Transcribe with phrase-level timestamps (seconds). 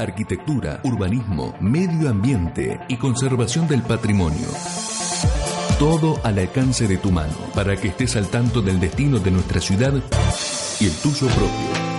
[0.00, 4.46] Arquitectura, urbanismo, medio ambiente y conservación del patrimonio.
[5.78, 9.60] Todo al alcance de tu mano para que estés al tanto del destino de nuestra
[9.60, 9.92] ciudad
[10.80, 11.90] y el tuyo propio.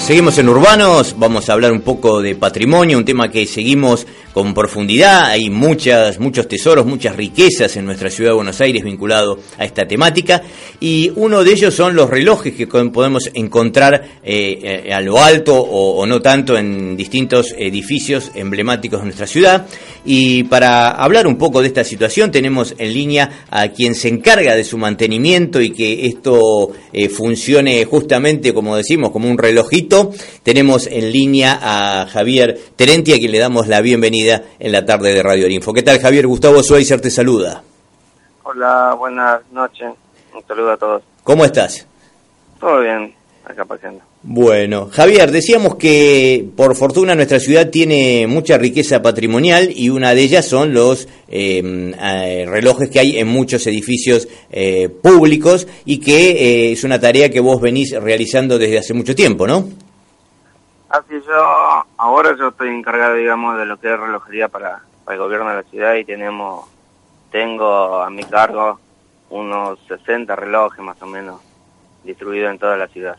[0.00, 4.54] Seguimos en Urbanos, vamos a hablar un poco de patrimonio, un tema que seguimos con
[4.54, 9.64] profundidad, hay muchas, muchos tesoros, muchas riquezas en nuestra ciudad de Buenos Aires vinculado a
[9.64, 10.42] esta temática.
[10.78, 15.56] Y uno de ellos son los relojes que podemos encontrar eh, eh, a lo alto
[15.60, 19.66] o, no tanto en distintos edificios emblemáticos de nuestra ciudad.
[20.04, 24.54] Y para hablar un poco de esta situación tenemos en línea a quien se encarga
[24.54, 29.36] de su mantenimiento y que esto eh, funcione justamente como decimos como un
[30.42, 35.14] tenemos en línea a Javier Terenti a quien le damos la bienvenida en la tarde
[35.14, 35.72] de Radio Info.
[35.72, 36.26] ¿Qué tal, Javier?
[36.26, 37.62] Gustavo Suárez te saluda.
[38.42, 39.92] Hola, buenas noches.
[40.34, 41.02] Un saludo a todos.
[41.24, 41.86] ¿Cómo estás?
[42.60, 43.14] Todo bien,
[43.68, 44.00] pasando.
[44.22, 50.22] Bueno, Javier, decíamos que por fortuna nuestra ciudad tiene mucha riqueza patrimonial y una de
[50.22, 56.72] ellas son los eh, relojes que hay en muchos edificios eh, públicos y que eh,
[56.72, 59.68] es una tarea que vos venís realizando desde hace mucho tiempo, ¿no?
[60.88, 65.48] Así yo, ahora yo estoy encargado, digamos, de lo que es relojería para, el gobierno
[65.50, 66.66] de la ciudad y tenemos,
[67.30, 68.78] tengo a mi cargo
[69.30, 71.40] unos 60 relojes más o menos
[72.04, 73.16] distribuidos en toda la ciudad.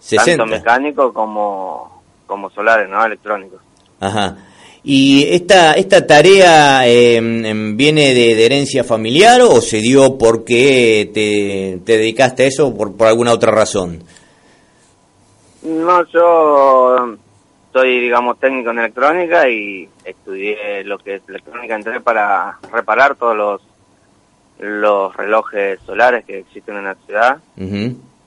[0.00, 0.36] 60.
[0.36, 3.04] Tanto mecánicos como, como solares, ¿no?
[3.04, 3.60] Electrónicos.
[4.00, 4.36] Ajá.
[4.82, 11.98] ¿Y esta, esta tarea em, viene de, herencia familiar o se dio porque te, te
[11.98, 14.02] dedicaste a eso por, por alguna otra razón?
[15.62, 17.16] No, yo
[17.72, 21.74] soy, digamos, técnico en electrónica y estudié lo que es electrónica.
[21.74, 23.62] Entré para reparar todos los,
[24.58, 27.38] los relojes solares que existen en la ciudad.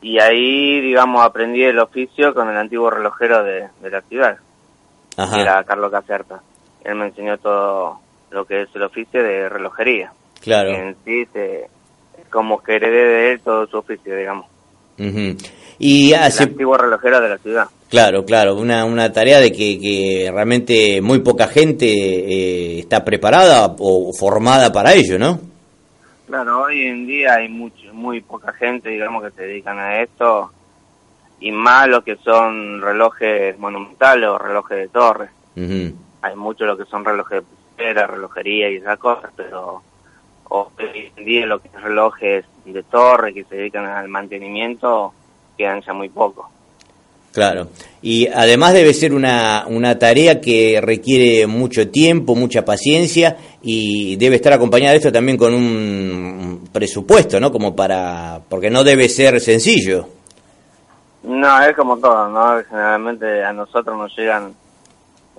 [0.03, 4.37] Y ahí, digamos, aprendí el oficio con el antiguo relojero de, la ciudad,
[5.15, 6.41] que era Carlos Caserta.
[6.83, 7.99] Él me enseñó todo
[8.29, 10.11] lo que es el oficio de relojería.
[10.41, 10.71] Claro.
[10.71, 11.69] Y en sí, se,
[12.29, 14.45] como que heredé de él todo su oficio, digamos.
[15.79, 16.43] Y hace...
[16.43, 17.67] El antiguo relojero de la ciudad.
[17.89, 23.73] Claro, claro, una, una tarea de que, que realmente muy poca gente eh, está preparada
[23.79, 25.52] o formada para ello, ¿no?
[26.25, 30.51] Claro, hoy en día hay mucho, muy poca gente, digamos, que se dedican a esto,
[31.39, 35.29] y más lo que son relojes monumentales o relojes de torre.
[36.21, 39.83] Hay mucho lo que son relojes de pulsera, relojería y esas cosas, pero
[40.47, 45.13] hoy en día lo que es relojes de torre que se dedican al mantenimiento
[45.57, 46.49] quedan ya muy poco.
[47.33, 47.69] Claro,
[48.03, 54.35] y además debe ser una, una tarea que requiere mucho tiempo, mucha paciencia y debe
[54.35, 57.51] estar acompañada de esto también con un presupuesto, ¿no?
[57.51, 60.05] Como para, porque no debe ser sencillo.
[61.23, 62.63] No, es como todo, ¿no?
[62.69, 64.53] Generalmente a nosotros nos llegan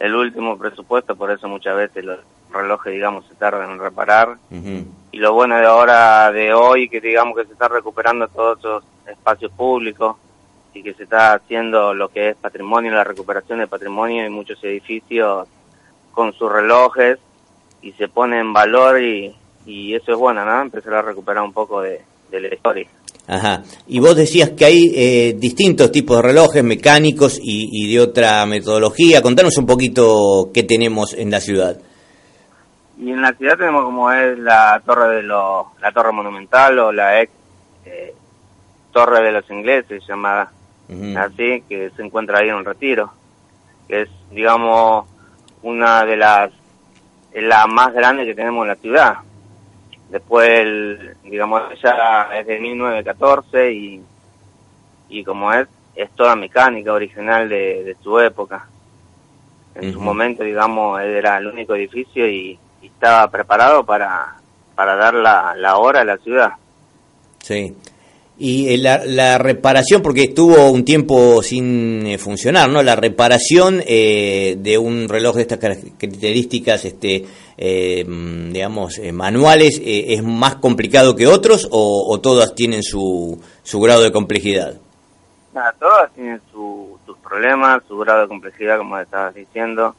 [0.00, 2.18] el último presupuesto, por eso muchas veces los
[2.50, 4.36] relojes, digamos, se tardan en reparar.
[5.12, 8.84] Y lo bueno de ahora, de hoy, que digamos que se está recuperando todos esos
[9.06, 10.16] espacios públicos
[10.74, 14.62] y que se está haciendo lo que es patrimonio, la recuperación de patrimonio y muchos
[14.64, 15.46] edificios
[16.12, 17.18] con sus relojes
[17.80, 19.34] y se pone en valor y,
[19.66, 20.62] y eso es bueno, ¿no?
[20.62, 22.88] Empezar a recuperar un poco de, la historia.
[23.28, 23.62] Ajá.
[23.86, 28.44] Y vos decías que hay eh, distintos tipos de relojes mecánicos y, y, de otra
[28.44, 29.22] metodología.
[29.22, 31.78] Contanos un poquito qué tenemos en la ciudad.
[32.98, 36.92] Y en la ciudad tenemos como es la torre de los, la torre monumental o
[36.92, 37.32] la ex
[37.86, 38.14] eh,
[38.92, 40.50] torre de los ingleses llamada
[41.16, 43.12] así, que se encuentra ahí en un retiro,
[43.88, 45.06] que es, digamos,
[45.62, 46.50] una de las,
[47.34, 49.14] la más grande que tenemos en la ciudad.
[50.10, 54.02] Después, digamos, ella es de 1914 y,
[55.08, 55.66] y como es,
[55.96, 58.68] es toda mecánica original de, su época.
[59.74, 64.36] En su momento, digamos, era el único edificio y, estaba preparado para,
[64.74, 66.52] para dar la, la hora a la ciudad.
[67.38, 67.74] Sí.
[68.36, 72.82] Y eh, la, la, reparación, porque estuvo un tiempo sin eh, funcionar, ¿no?
[72.82, 77.24] La reparación eh, de un reloj de estas características, este,
[77.56, 84.74] digamos, manuales, ¿es más complicado que otros o, todas tienen su, su grado de complejidad?
[85.78, 89.94] Todas tienen sus problemas, su grado de complejidad, como estabas diciendo,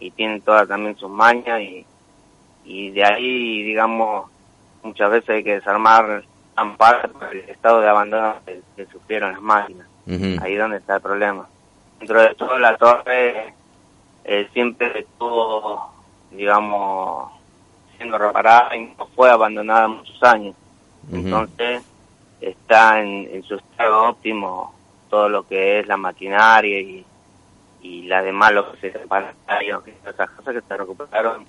[0.00, 1.86] y tienen todas también sus mañas y,
[2.64, 4.28] y de ahí, digamos,
[4.82, 6.24] muchas veces hay que desarmar
[6.58, 9.86] amparo por el estado de abandono que, sufrieron las máquinas.
[10.42, 11.48] Ahí es donde está el problema.
[11.98, 13.54] Dentro de todo, la torre
[14.24, 15.92] eh, siempre estuvo,
[16.30, 17.30] digamos,
[17.96, 20.54] siendo reparada y no fue abandonada muchos años.
[21.12, 21.82] Entonces,
[22.40, 24.74] está en, su estado óptimo
[25.10, 27.04] todo lo que es la maquinaria y,
[27.82, 29.34] y la demás, lo que se separa,
[30.04, 31.46] esas cosas que se recuperaron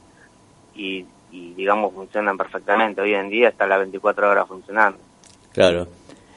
[0.75, 3.01] y, digamos funcionan perfectamente.
[3.01, 4.99] Hoy en día está las 24 horas funcionando.
[5.51, 5.87] Claro.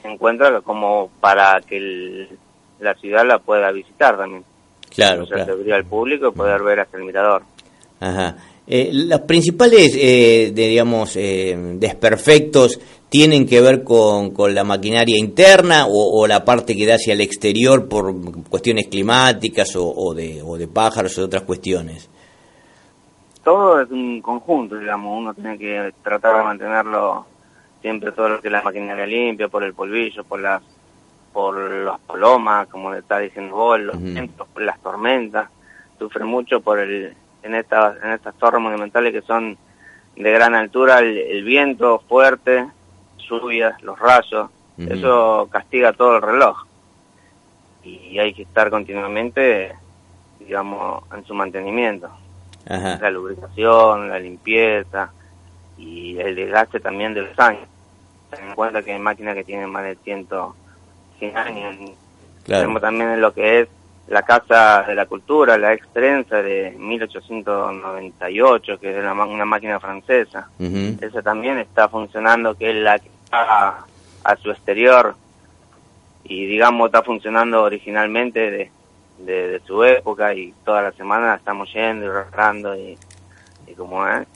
[0.01, 2.27] Se encuentra como para que
[2.79, 4.43] la ciudad la pueda visitar también.
[4.89, 7.43] Claro, Se abrir al público y poder ver hasta el mirador.
[7.99, 8.35] Ajá.
[8.65, 12.79] Eh, los principales, eh, digamos, eh, desperfectos
[13.09, 17.21] tienen que ver con, con la maquinaria interna o, la parte que da hacia el
[17.21, 18.13] exterior por
[18.49, 22.09] cuestiones climáticas o, de, o de pájaros o otras cuestiones?
[23.43, 27.25] Todo es un conjunto, digamos, uno tiene que tratar de mantenerlo
[27.81, 30.61] siempre todo lo que es la maquinaria limpia, por el polvillo, por las
[31.33, 35.49] por las palomas, como le está diciendo vos, los vientos, por las tormentas,
[35.97, 39.57] sufre mucho por el en estas en estas torres monumentales que son
[40.15, 42.67] de gran altura, el viento fuerte,
[43.17, 46.65] lluvias, los rayos, eso castiga todo el reloj.
[47.83, 49.75] Y hay que estar continuamente,
[50.39, 52.09] digamos, en su mantenimiento.
[52.65, 55.11] La lubricación, la limpieza
[55.77, 57.67] y el desgaste también de los años.
[58.29, 60.27] Ten en cuenta que hay máquinas que tienen más de 100,
[61.19, 61.91] 100 años.
[62.45, 63.67] Tenemos también lo que es
[64.07, 70.49] la Casa de la Cultura, la Extrenza de 1898, que es una, una máquina francesa.
[70.59, 73.85] Esa también está funcionando, que es la que está
[74.23, 75.15] a su exterior
[76.23, 78.71] y digamos está funcionando originalmente de,
[79.25, 82.97] de, su época y toda la semana estamos yendo y rastreando y,
[83.67, 84.27] y como es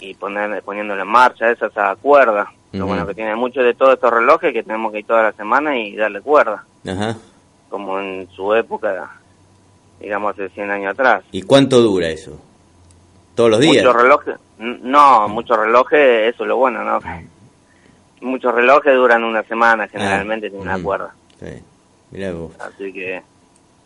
[0.00, 2.52] y poner, poniéndole en marcha esa, esa cuerda.
[2.72, 5.32] Lo bueno que tiene mucho de todos estos relojes que tenemos que ir toda la
[5.32, 6.64] semana y darle cuerda.
[6.86, 7.16] Ajá
[7.72, 9.10] como en su época,
[9.98, 11.24] digamos hace 100 años atrás.
[11.32, 12.38] ¿Y cuánto dura eso?
[13.34, 13.82] ¿Todos los días?
[13.82, 17.00] Muchos relojes, no, muchos relojes, eso es lo bueno, ¿no?
[18.20, 21.14] Muchos relojes duran una semana, generalmente, tienen una cuerda.
[21.40, 21.62] Sí,
[22.10, 22.52] mirá vos.
[22.60, 23.22] Así que...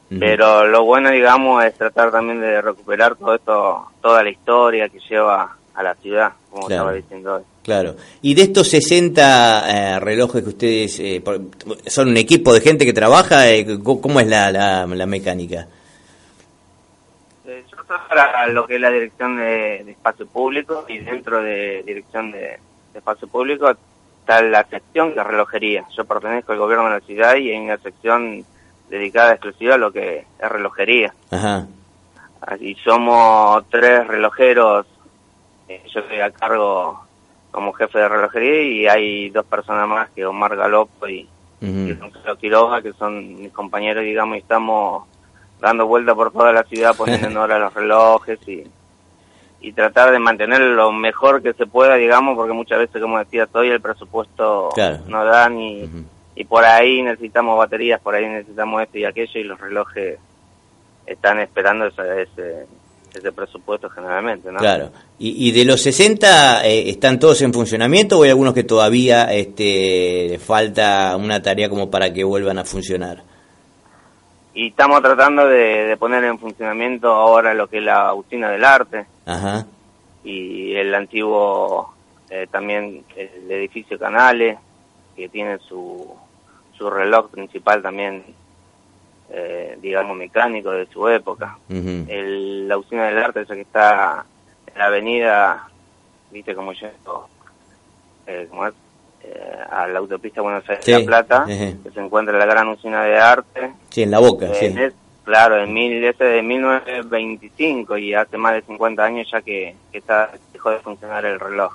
[0.09, 5.01] Pero lo bueno, digamos, es tratar también de recuperar todo esto, toda la historia que
[5.01, 7.43] lleva a la ciudad, como estaba diciendo hoy.
[7.63, 7.97] Claro.
[8.23, 11.23] Y de estos 60 eh, relojes que ustedes eh,
[11.87, 15.67] son un equipo de gente que trabaja, eh, ¿cómo es la, la, mecánica?
[17.45, 22.31] yo estoy para lo que es la dirección de, espacio público y dentro de dirección
[22.31, 22.59] de,
[22.95, 23.69] espacio público
[24.21, 25.85] está la sección de relojería.
[25.97, 28.45] Yo pertenezco al gobierno de la ciudad y hay una sección
[28.89, 31.15] dedicada exclusiva a lo que es relojería.
[31.31, 31.67] Ajá.
[32.85, 34.87] Somos tres relojeros,
[35.69, 37.01] yo estoy a cargo
[37.51, 41.27] como jefe de relojería y hay dos personas más que Omar Galopo y,
[41.63, 45.05] uh Quiroga que son mis compañeros digamos y estamos
[45.59, 48.65] dando vuelta por toda la ciudad poniendo en hora los relojes y,
[49.61, 53.49] y tratar de mantener lo mejor que se pueda digamos porque muchas veces como decía
[53.53, 54.69] hoy el presupuesto
[55.09, 55.89] no da ni
[56.37, 60.19] y por ahí necesitamos baterías por ahí necesitamos esto y aquello y los relojes
[61.07, 62.67] están esperando ese, ese
[63.19, 64.59] ese presupuesto generalmente, ¿no?
[64.59, 64.91] Claro.
[65.19, 70.39] ¿Y, de los 60 eh, están todos en funcionamiento o hay algunos que todavía este,
[70.45, 73.23] falta una tarea como para que vuelvan a funcionar?
[74.53, 79.07] Y estamos tratando de, poner en funcionamiento ahora lo que es la usina del arte.
[79.25, 79.67] Ajá.
[80.25, 81.95] Y el antiguo,
[82.29, 84.59] eh, también el edificio Canales,
[85.15, 86.15] que tiene su,
[86.77, 88.25] su reloj principal también
[89.31, 91.59] eh, digamos, mecánico de su época.
[91.69, 94.25] el, la usina del arte, esa que está
[94.67, 95.69] en la avenida,
[96.31, 97.29] viste como yendo,
[98.27, 98.75] eh, como es,
[99.25, 103.19] eh, a la autopista Buenos Aires La Plata, que se encuentra la gran usina de
[103.19, 103.73] arte.
[103.91, 104.73] Sí, en la boca, sí.
[105.25, 110.31] claro, en mil, ese de 1925 y hace más de 50 años ya que, está
[110.53, 111.73] dejó de funcionar el reloj.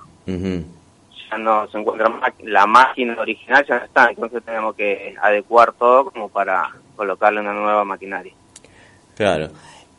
[1.31, 2.11] Ya no se encuentra
[2.43, 7.53] la máquina original, ya no está, entonces tenemos que adecuar todo como para colocarle una
[7.53, 8.33] nueva maquinaria.
[9.15, 9.50] Claro.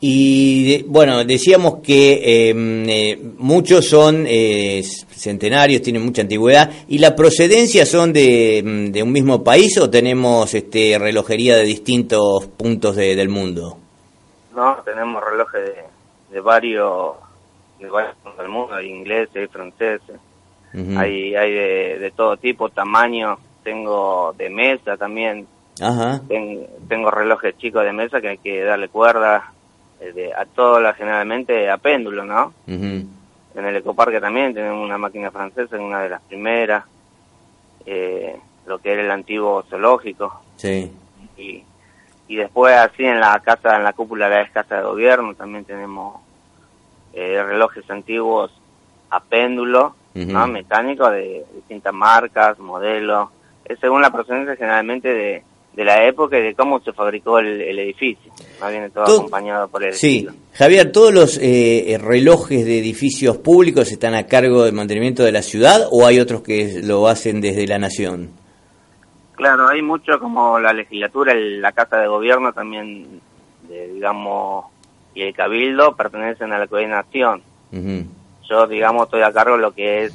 [0.05, 6.69] Y bueno, decíamos que em, eh, muchos son eh, centenarios, tienen mucha antigüedad.
[6.89, 11.63] ¿Y la procedencia son de, em, de, un mismo país o tenemos este, relojería de
[11.63, 13.77] distintos puntos del mundo?
[14.53, 15.71] No, tenemos relojes
[16.29, 17.15] de, varios,
[17.79, 20.19] de varios puntos del mundo, hay ingleses, hay franceses,
[20.73, 23.37] hay, hay de, de todo tipo, tamaño.
[23.63, 25.47] Tengo de mesa también,
[25.79, 26.21] Ajá.
[26.89, 29.53] tengo relojes chicos de mesa que hay que darle cuerda
[30.01, 32.53] eh, a todas generalmente a péndulo, ¿no?
[32.67, 36.83] En el ecoparque también tenemos una máquina francesa, una de las primeras,
[37.85, 40.41] eh, lo que era el antiguo zoológico.
[40.57, 40.91] Sí.
[41.37, 41.63] Y,
[42.27, 45.63] y después así en la casa, en la cúpula de la casa de gobierno también
[45.63, 46.19] tenemos
[47.13, 48.51] eh, relojes antiguos
[49.09, 50.47] a péndulo, ¿no?
[50.47, 53.29] Mecánicos de distintas marcas, modelos,
[53.65, 55.43] es según la procedencia generalmente de,
[55.75, 58.31] de la época y de cómo se fabricó el, edificio.
[58.61, 63.91] Más bien todo, acompañado por el Sí, Javier, ¿todos los eh, relojes de edificios públicos
[63.91, 67.65] están a cargo del mantenimiento de la ciudad o hay otros que lo hacen desde
[67.67, 68.31] la nación?
[69.35, 73.19] Claro, hay mucho como la legislatura, la Casa de Gobierno también,
[73.67, 74.65] digamos,
[75.15, 77.41] y el Cabildo pertenecen a la coordinación.
[78.49, 80.13] Yo, digamos, estoy a cargo de lo que es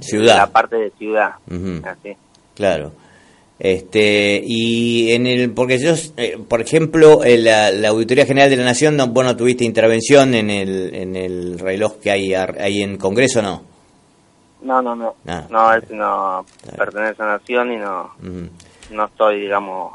[0.00, 0.36] ciudad.
[0.36, 1.32] la parte de ciudad.
[1.84, 2.16] Así.
[2.54, 2.92] Claro.
[3.58, 8.96] Este, y en el, porque yo, eh, por ejemplo, la, Auditoría General de la Nación,
[8.96, 13.42] no, vos no tuviste intervención en el, en el reloj que hay ahí en Congreso,
[13.42, 13.62] ¿no?
[14.62, 15.14] No, no, no.
[15.26, 16.44] Ah, no, ese no
[16.76, 18.10] pertenece a la Nación y no,
[18.90, 19.92] no estoy, digamos,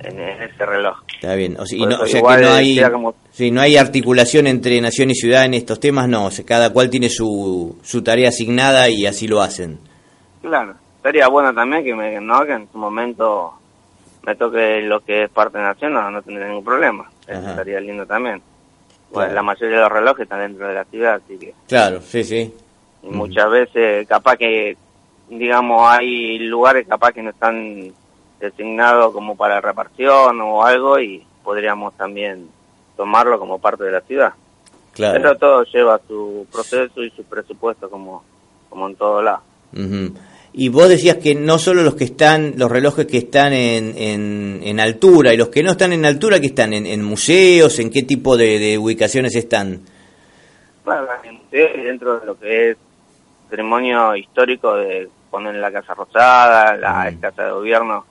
[0.00, 0.98] en, ese reloj.
[1.14, 1.56] Está bien.
[1.58, 2.80] O, sea, que no hay,
[3.30, 6.26] sí, no hay articulación entre Nación y Ciudad en estos temas, no.
[6.26, 9.78] O sea, cada cual tiene su, su tarea asignada y así lo hacen.
[10.42, 12.44] Claro sería bueno también que, me, ¿no?
[12.44, 13.54] que en su momento
[14.26, 17.08] me toque lo que es parte de Nación, no, no tendría ningún problema.
[17.26, 18.42] Eso estaría lindo también.
[19.10, 21.54] Pues la mayoría de los relojes están dentro de la ciudad, así que...
[21.66, 22.52] Claro, sí, sí.
[23.02, 24.76] Y muchas veces, capaz que,
[25.30, 27.90] digamos, hay lugares capaz que no están
[28.40, 32.48] designados como para repartición o algo y podríamos también
[32.96, 34.32] tomarlo como parte de la ciudad.
[34.92, 35.14] Claro.
[35.20, 38.24] Pero todo lleva su proceso y su presupuesto como,
[38.68, 39.42] como en todo lado.
[40.52, 44.80] Y vos decías que no solo los que están, los relojes que están en, en,
[44.80, 48.36] altura, y los que no están en altura, que están en, museos, en qué tipo
[48.36, 49.82] de, ubicaciones están.
[50.84, 51.06] Bueno,
[51.50, 52.76] dentro de lo que es
[53.50, 58.04] ceremonio histórico de poner la Casa Rosada, la Casa de Gobierno,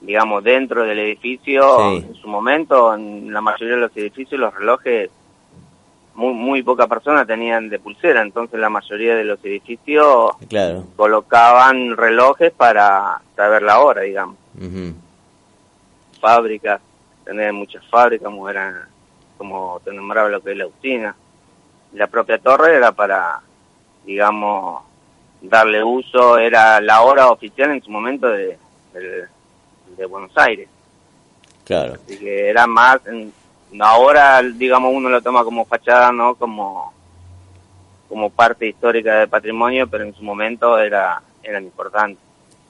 [0.00, 5.10] digamos, dentro del edificio, en su momento, en la mayoría de los edificios, los relojes
[6.14, 10.32] muy, muy pocas personas tenían de pulsera, entonces la mayoría de los edificios
[10.96, 14.36] colocaban relojes para saber la hora, digamos.
[16.20, 16.80] Fábricas,
[17.24, 18.48] tener muchas fábricas, como
[19.36, 21.14] como te nombraba lo que es la usina.
[21.92, 23.40] La propia torre era para,
[24.04, 24.82] digamos,
[25.40, 28.58] darle uso, era la hora oficial en su momento de,
[28.92, 29.26] de,
[30.06, 30.68] Buenos Aires.
[31.64, 31.94] Claro.
[31.94, 33.32] Así que era más, en,
[33.78, 36.92] ahora digamos uno lo toma como fachada no como
[38.08, 42.22] como parte histórica del patrimonio pero en su momento era eran importantes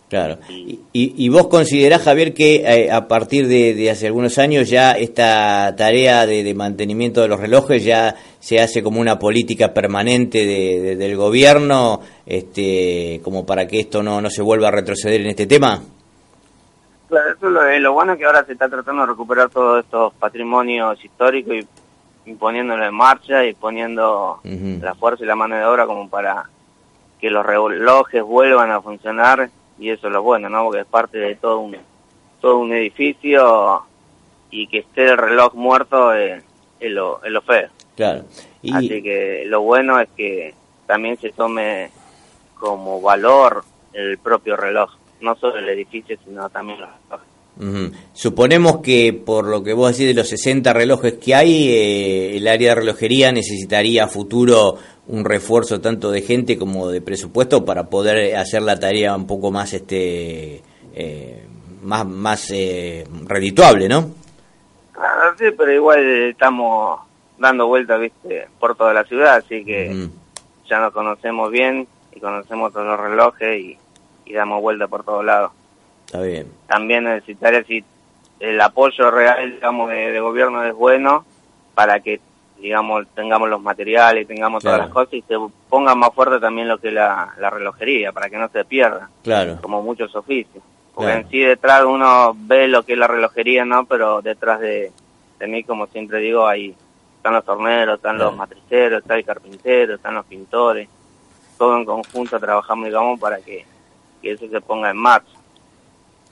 [0.08, 4.92] claro y, y, vos considerás Javier que eh, a partir de, hace algunos años ya
[4.92, 10.46] esta tarea de, mantenimiento de los relojes ya se hace como una política permanente
[10.96, 15.46] del gobierno este como para que esto no no se vuelva a retroceder en este
[15.46, 15.80] tema
[17.08, 21.02] Claro, eso es lo, bueno que ahora se está tratando de recuperar todos estos patrimonios
[21.02, 21.56] históricos
[22.26, 26.44] y, poniéndolo en marcha y poniendo la fuerza y la mano de obra como para
[27.18, 29.48] que los relojes vuelvan a funcionar
[29.78, 30.64] y eso es lo bueno, ¿no?
[30.64, 31.76] Porque es parte de todo un
[32.40, 33.82] todo un edificio
[34.50, 36.42] y que esté el reloj muerto es,
[36.80, 37.68] lo, es lo feo.
[37.96, 38.24] Claro.
[38.72, 40.54] Así que lo bueno es que
[40.86, 41.90] también se tome
[42.54, 47.28] como valor el propio reloj no solo el edificio, sino también los relojes.
[48.12, 52.46] Suponemos que por lo que vos decís de los 60 relojes que hay, eh, el
[52.46, 54.76] área de relojería necesitaría a futuro
[55.08, 59.50] un refuerzo tanto de gente como de presupuesto para poder hacer la tarea un poco
[59.50, 60.62] más este
[60.94, 61.46] eh,
[61.82, 64.10] más más eh, redituable, ¿no?
[64.92, 67.00] Claro, sí, pero igual estamos
[67.38, 70.08] dando vueltas, viste, por toda la ciudad, así que
[70.68, 73.78] ya nos conocemos bien y conocemos todos los relojes y
[74.28, 75.52] y damos vuelta por todos lados.
[76.06, 76.50] Está bien.
[76.66, 77.84] También necesitaría si
[78.40, 81.24] el apoyo real, digamos, de, gobierno es bueno
[81.74, 82.20] para que,
[82.58, 85.34] digamos, tengamos los materiales, tengamos todas las cosas y se
[85.68, 89.10] ponga más fuerte también lo que es la, relojería, para que no se pierda.
[89.22, 89.58] Claro.
[89.60, 90.62] Como muchos oficios.
[90.94, 93.84] Porque en sí detrás uno ve lo que es la relojería, ¿no?
[93.86, 94.90] Pero detrás de,
[95.38, 96.74] de mí, como siempre digo, ahí
[97.16, 100.88] están los torneros, están los matriceros, está el carpintero, están los pintores.
[101.56, 103.64] Todo en conjunto trabajamos, digamos, para que
[104.20, 105.38] que eso se ponga en marcha.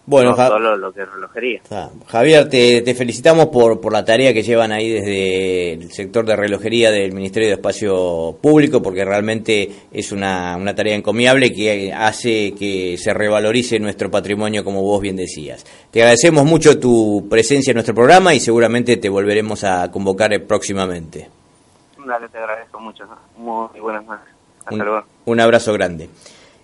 [0.06, 1.60] Bueno, no solo lo que es relojería.
[2.06, 6.36] Javier, te, te, felicitamos por, por la tarea que llevan ahí desde el sector de
[6.36, 12.54] relojería del Ministerio de Espacio Público, porque realmente es una, una tarea encomiable que hace
[12.54, 15.66] que se revalorice nuestro patrimonio, como vos bien decías.
[15.90, 21.28] Te agradecemos mucho tu presencia en nuestro programa y seguramente te volveremos a convocar próximamente.
[22.06, 23.04] Dale, te agradezco mucho.
[23.36, 24.28] Muy buenas noches.
[24.64, 25.04] Hasta luego.
[25.24, 26.08] Un abrazo grande.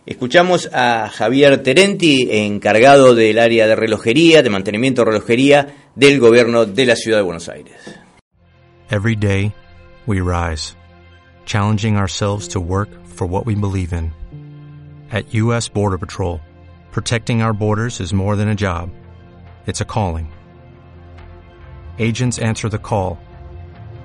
[0.04, 6.66] Escuchamos a Javier Terenti, encargado del área de relojería, de mantenimiento de relojería del gobierno
[6.66, 7.76] de la ciudad de Buenos Aires.
[8.90, 9.54] Every day
[10.06, 10.74] we rise,
[11.46, 14.12] challenging ourselves to work for what we believe in.
[15.12, 16.40] At US Border Patrol,
[16.90, 18.90] protecting our borders is more than a job.
[19.66, 20.32] It's a calling.
[22.00, 23.20] Agents answer the call,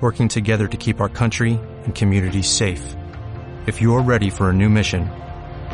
[0.00, 2.94] working together to keep our country and communities safe.
[3.66, 5.10] If you are ready for a new mission,